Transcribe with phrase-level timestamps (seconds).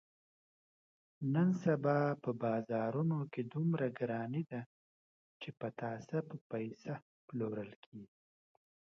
[1.33, 4.61] نن سبا په بازارونو کې دومره ګراني ده،
[5.41, 6.93] چې پتاسه په پیسه
[7.27, 8.17] پلورل کېږي.